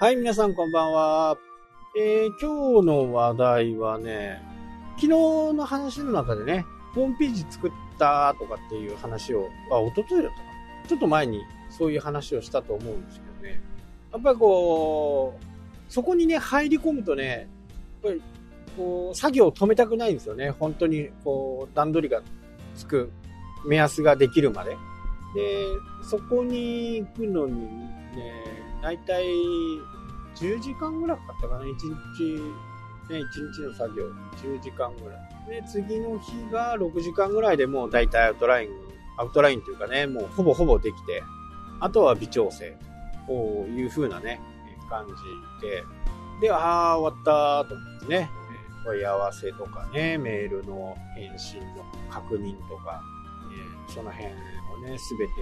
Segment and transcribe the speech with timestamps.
[0.00, 1.36] はい、皆さんこんばんは。
[1.98, 4.40] えー、今日の話題はね、
[4.94, 6.64] 昨日の話の中でね、
[6.94, 10.42] ホームページ作ったとかっていう話を、あ、一昨日だったか
[10.82, 10.88] な。
[10.88, 13.60] ちょっと前にそういう話をしたと思うんですけどね。
[14.12, 17.48] やっぱりこう、そこにね、入り込むとね、
[18.04, 18.22] やっぱり
[18.76, 20.50] こう、作業を止めたくないんですよね。
[20.50, 22.22] 本当にこう、段取りが
[22.76, 23.10] つく
[23.66, 24.70] 目安ができるまで。
[24.70, 24.76] で、
[26.04, 27.62] そこに行くのに
[28.14, 28.47] ね、
[28.82, 29.24] だいたい
[30.36, 31.64] 10時間ぐらいかかったかな。
[31.64, 31.74] 1
[32.16, 34.04] 日、ね、1日の作業、
[34.42, 35.28] 10時間ぐらい。
[35.48, 38.70] で、次の日が6時間ぐらいでもうだいたいアウトライン、
[39.16, 41.22] アウトラインというかね、もうほぼほぼできて、
[41.80, 42.76] あとは微調整、
[43.26, 44.40] こういう風なね、
[44.88, 45.06] 感
[45.60, 45.84] じで、
[46.40, 48.30] で、ああ、終わったと思ってね、
[48.84, 53.02] 問い合わせとかね、メールの返信の確認とか、
[53.88, 55.32] えその辺をね、すべて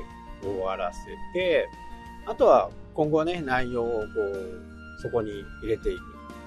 [0.43, 1.01] 終わらせ
[1.33, 1.69] て、
[2.27, 5.31] あとは今後ね、内容をこう、そこに
[5.63, 6.03] 入れていく、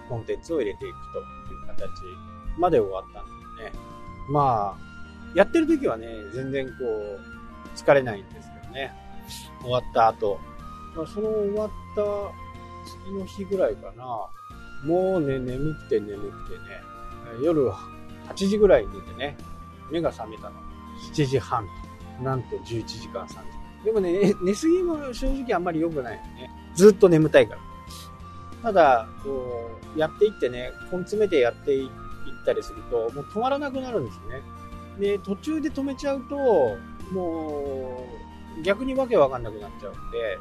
[0.10, 1.90] コンテンツを入れていくという形
[2.58, 3.26] まで終わったん
[3.58, 3.72] でね。
[4.32, 4.90] まあ、
[5.36, 7.20] やってる時はね、全然こう、
[7.76, 8.92] 疲れないんですけどね。
[9.62, 10.40] 終わった後、
[10.96, 12.02] まあ、その終わった
[13.06, 14.04] 次の日ぐらいかな、
[14.84, 16.82] もうね、眠くて眠くてね、
[17.44, 19.38] 夜8時ぐらいに寝てね、
[19.92, 20.52] 目が覚めたの
[21.14, 21.66] 7時半
[22.18, 23.59] と、なんと11時間3時間。
[23.84, 26.50] でもね、 寝すぎも正直あんまり良くないよね。
[26.76, 27.62] ずっと眠たいから。
[28.62, 31.90] ただ、こう、やっていってね、根詰めてやっていっ
[32.46, 34.42] たりすると、もう止まらなくなるんですよね。
[35.00, 36.36] で、途中で止めちゃうと、
[37.14, 38.06] も
[38.60, 40.38] う、逆にわけわかんなくなっちゃうんで、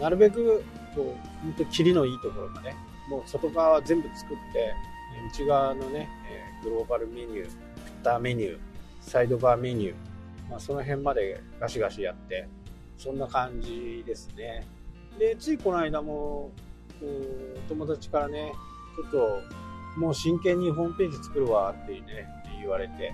[0.00, 2.74] なるべく、こう、ほんとキリのいいところまで、
[3.08, 4.74] もう外側は全部作って、
[5.32, 6.08] 内側のね、
[6.64, 8.58] グローバルメニュー、フッターメニュー、
[9.00, 9.94] サイドバーメニュー、
[10.50, 12.48] まあ、その辺までガシガシやって、
[12.96, 14.66] そんな感じですね。
[15.18, 16.50] で、ついこの間も、
[17.68, 18.52] 友達からね、
[18.96, 19.40] ちょっと、
[19.98, 22.26] もう真剣にホームページ作るわってね、
[22.60, 23.12] 言われて、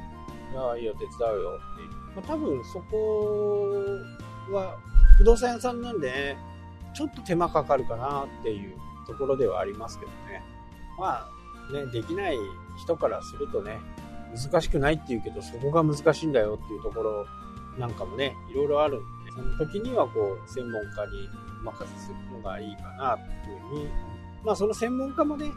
[0.55, 2.21] ああ、いいよ、手伝うよって。
[2.21, 3.85] まあ、多分そこ
[4.53, 4.79] は
[5.19, 6.39] 不動産屋さんなんで、ね、
[6.95, 10.43] ちょっと手間かかるかなっていうところではありますけどね。
[10.99, 11.29] ま
[11.71, 12.37] あ、ね、できない
[12.83, 13.79] 人からするとね、
[14.35, 17.27] 難しくないって言うけど、そこが難しいんだよっていうところ
[17.79, 21.29] なんかもね、いろいろあるんで、その時にはこう、専門家に
[21.63, 23.89] お任せするのがいいかなっていうふうに、
[24.45, 25.51] まあその専門家もね、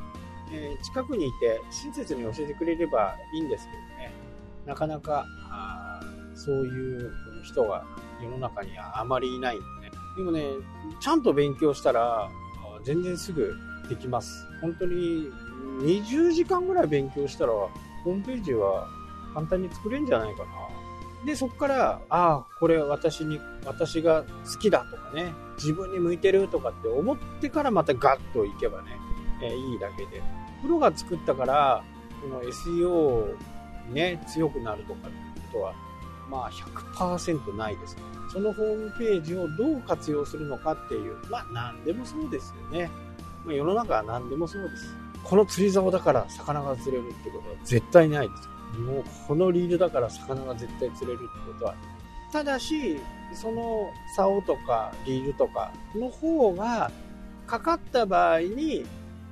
[0.52, 4.14] えー、近くにいて親切に教えてくれればいいんですけどね、
[4.66, 6.02] なかなか、あ
[6.36, 7.12] そういう
[7.44, 7.86] 人が
[8.22, 9.92] 世の中にはあまりいないんでね。
[10.18, 10.44] でもね、
[11.00, 12.30] ちゃんと勉強したら、
[12.84, 13.56] 全然すぐ
[13.90, 14.48] できます。
[14.62, 15.30] 本当に
[15.82, 18.88] 20時間ぐらい勉強したら、ホームページは
[19.34, 20.71] 簡単に作れるんじゃないかな。
[21.26, 28.98] で、そこから、ああ、これ私に、私が好きだとかね、自分に向いてるとかって思ってからまたガッといけばね、
[29.44, 30.22] えー、いいだけで。
[30.62, 31.84] プロが作ったから、
[32.22, 33.36] この SEO
[33.92, 35.74] ね、強くなるとかってことは、
[36.30, 38.02] まあ100%ないです、ね。
[38.32, 42.90] そのホームページをどう活用するのかっていう、まあ何でもそうですよね。
[43.46, 44.96] まあ、世の中は何でもそうです。
[45.24, 48.50] この釣り竿だから魚が釣れるってことは絶対ないです。
[48.80, 51.76] もうこのリールだから魚が絶対釣れるってことは。
[52.32, 53.00] ただし、
[53.34, 56.92] その竿とかリールとかの方が
[57.48, 58.86] かかった場合に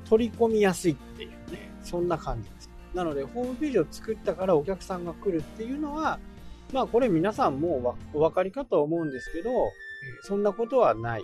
[0.10, 2.70] 取り込みやすいっていうね、そんな感じです。
[2.94, 6.20] なので、ホームページを作ったからお客さんが来るっていうのは、
[6.74, 9.50] まあこれ皆さんもお分かりかと思うんですけど、
[10.24, 11.24] そんなことはない。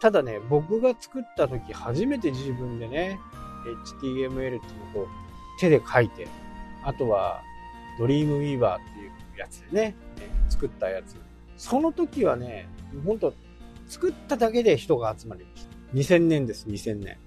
[0.00, 3.18] ただね、僕が作った時初めて自分でね、
[4.00, 4.58] HTML っていう
[4.94, 5.08] のを
[5.58, 6.28] 手で書いて、
[6.84, 7.42] あとは
[7.98, 9.94] ドリームウィーバーっていうやつでね、
[10.48, 11.16] 作ったやつ。
[11.56, 12.68] その時はね、
[13.04, 13.34] 本当
[13.88, 15.78] 作っただけで人が集まりました。
[15.94, 17.18] 2000年です、2000年。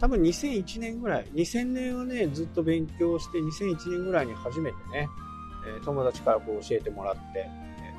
[0.00, 1.24] 多分2001年ぐらい。
[1.34, 5.08] 2000年はね、ずっと勉強して、2001年ぐらいに初めてね、
[5.66, 7.50] え友達からこう教えてもらって、え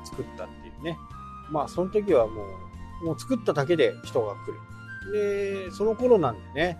[0.04, 0.98] 作ったっていうね。
[1.50, 2.42] まあ、その時はも
[3.02, 5.66] う、もう作っただけで人が来る。
[5.66, 6.78] で、その頃なんでね、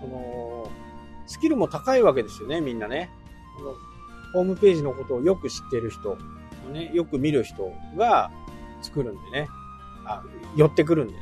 [0.00, 0.70] その、
[1.26, 3.10] スキルも高いわけですよね、みんなね。
[4.32, 6.16] ホームページのことをよく知ってる人、
[6.72, 8.30] ね、よく見る人が
[8.82, 9.48] 作るんでね、
[10.04, 10.22] あ、
[10.56, 11.20] 寄ってくるんでね。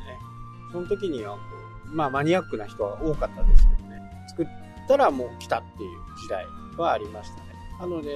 [0.71, 1.37] その時には、
[1.85, 4.47] まあマニアックな人は多かったですけどね、作っ
[4.87, 5.89] たらもう来たっていう
[6.21, 6.45] 時代
[6.77, 7.47] はありましたね。
[7.79, 8.09] なので、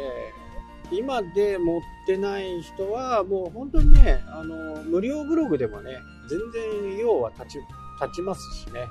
[0.92, 5.98] 今で持ってない人は、もう本当にね、あの、無料ブログでもね、
[6.30, 7.60] 全然用は立ち、
[8.02, 8.88] 立ちますしね。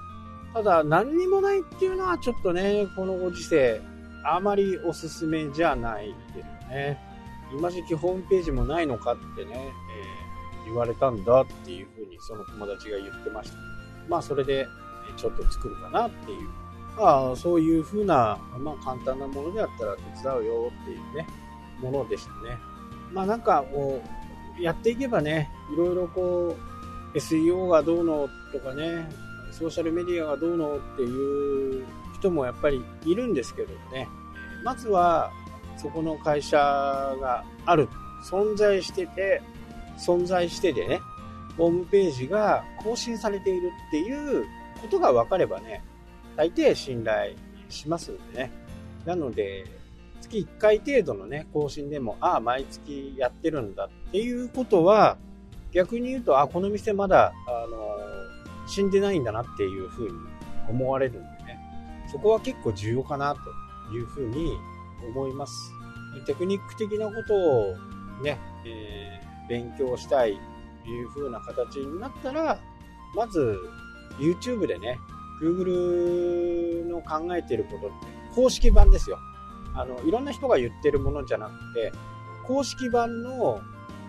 [0.55, 3.83] ただ、何にもないっていうのはちょっとね、このご時世、
[4.25, 6.99] あまりおすすめじゃないですね。
[7.53, 13.57] 今時期ホームページもないのかってね、えー、言われたんだっていうふうにその友達が言ってました。
[14.09, 14.67] まあそれで、
[15.17, 16.49] ちょっと作るかなっていう。
[16.99, 21.27] ああ、そういう風な、まあ簡単なものであったら手伝うよっていうね、
[21.81, 22.59] ものでしたね。
[23.13, 24.03] まあなんかこ
[24.59, 26.57] う、やっていけばね、いろいろこ
[27.15, 29.09] う、SEO がどうのとかね、
[29.53, 31.85] ソーシャルメディアがどうのっていう
[32.15, 34.09] 人もやっぱりいるんですけどもね、
[34.65, 35.31] まずは
[35.77, 37.89] そこの会社がある、
[38.29, 39.43] 存在してて、
[39.99, 41.01] 存在しててね、
[41.57, 44.45] ホームページが更新されているっていう
[44.81, 45.83] ことが分かればね、
[46.37, 47.35] 大抵信頼
[47.69, 48.53] しますんでね。
[49.05, 49.65] なので、
[50.21, 55.19] 月1回程度のね、更新でも、ああ、毎月やってるんだっていうことは、
[55.73, 57.97] 逆に言うと、あ、この店まだ、あの、
[58.67, 60.15] 死んでないんだなっていうふうに
[60.69, 61.40] 思われるんで。
[62.11, 64.59] そこは結構重要かなというふうに
[65.09, 65.73] 思います。
[66.27, 67.77] テクニック的なことを
[68.23, 70.39] ね、えー、勉強したい
[70.85, 72.61] という風な形になったら、
[73.15, 73.57] まず
[74.19, 74.99] YouTube でね、
[75.41, 79.19] Google の考えていることって公式版ですよ。
[79.75, 81.93] あの、いろんな人が言ってるものじゃなくて、
[82.47, 83.61] 公式版の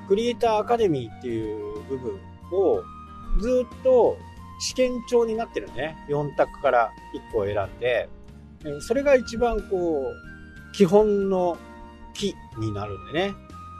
[0.07, 2.19] クリエイターアカデミーっていう部分
[2.51, 2.83] を
[3.39, 4.17] ずっと
[4.61, 5.97] 試験帳になってるね。
[6.07, 8.07] 4択から1個を選んで、
[8.81, 11.57] それが一番こう、基本の
[12.13, 13.33] 木になるんでね。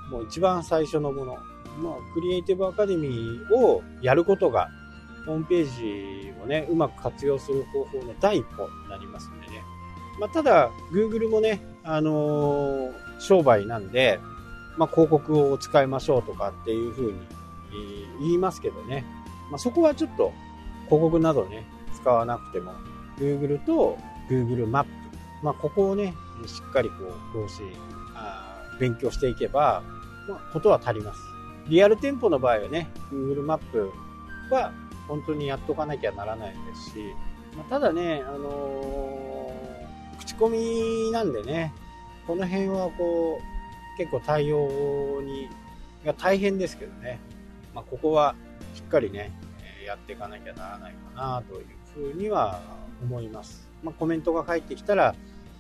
[0.10, 1.38] もう一番最初のもの。
[1.82, 4.70] まあ、クリエイティブアカデミーをやることが、
[5.26, 9.64] ホームページをね、うまく活用する方法の第一歩になりますんでね。
[10.20, 14.20] まあ、ただ、Google もね、あのー、商売なんで、
[14.78, 17.20] まあ、広告を使いましょうとかっていうふうに
[18.20, 19.06] 言いますけどね。
[19.52, 20.34] まあ、そこはちょっと
[20.92, 21.64] 広告などね、
[21.96, 22.74] 使わなくても、
[23.18, 23.98] Google と
[24.30, 24.90] Google マップ、
[25.42, 26.14] まあ、ここをね、
[26.46, 27.66] しっかりこう、更新、
[28.14, 29.84] あ勉強していけば、
[30.28, 31.20] まあ、ことは足ります。
[31.70, 33.90] リアル店舗の場合はね、Google マップ
[34.50, 34.74] は
[35.08, 36.96] 本当にやっとかなきゃならないですし、
[37.56, 41.74] まあ、ただね、あのー、口コミなんでね、
[42.28, 45.48] この辺はこう、結構対応に、
[46.06, 47.22] が大変ですけどね、
[47.74, 48.36] まあ、ここは
[48.74, 49.32] しっかりね、
[49.92, 52.62] やっていかなきゃならないかなというふうには
[53.04, 53.70] 思います。
[53.84, 55.16] まあ、コメントが返ってきたら、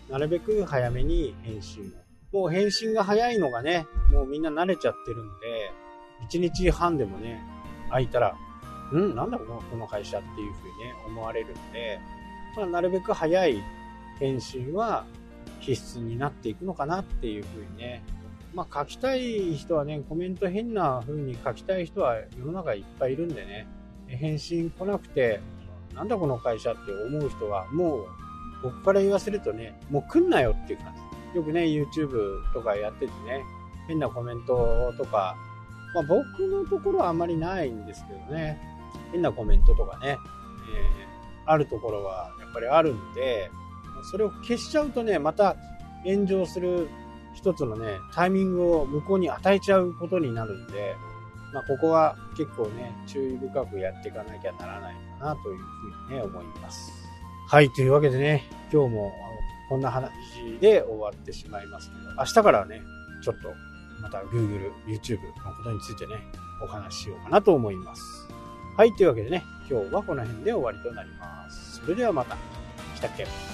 [0.09, 1.93] なるべく早めに返信
[2.31, 2.37] を。
[2.37, 5.71] もう返信が早いのがね、もうみんな慣れちゃってるんで、
[6.29, 7.41] 1日半でもね、
[7.89, 8.35] 空いたら、
[8.93, 11.99] んなんだこのこの会社っていうふうにね、思われるんで、
[12.55, 13.61] まあ、なるべく早い
[14.19, 15.05] 返信は
[15.59, 18.03] 必須になっていくのかなっていうふうにね、
[18.53, 23.67] まあ書きたい人はね、コメント変な風に書きたい人は世の中いっぱいいるんでね、
[24.17, 25.41] 返信来なくて、
[25.93, 28.05] なんだこの会社って思う人は、もう
[28.63, 30.93] 僕から言わせるとね、もう来んなよっていう感
[31.33, 31.37] じ。
[31.37, 33.43] よくね、YouTube とかやっててね、
[33.87, 35.35] 変なコメントとか、
[35.93, 38.59] まあ、僕のところはあんまりないんですけどね、
[39.11, 40.17] 変なコメントとかね、えー、
[41.45, 43.49] あるところはやっぱりあるんで、
[44.09, 45.55] それを消しちゃうとね、また
[46.03, 46.87] 炎上する
[47.33, 50.95] 一つのね、タイミングを向こうに与えちゃうことになるんで、
[51.53, 56.91] まあ、ここは結構ね、注意深くやっていかなきゃならないかなというふうにね、思います。
[57.47, 60.11] はい、というわけでね、今日もあのこんな話
[60.59, 62.81] で終わってしまいますけど、明日からはね、
[63.23, 63.53] ちょっと
[64.01, 66.15] また Google、YouTube のことについてね、
[66.63, 68.01] お話ししようかなと思います。
[68.77, 71.81] はい、というわけでね、今日はこの辺で終わりとなります。
[71.81, 72.37] それではまた。
[72.95, 73.50] したっけ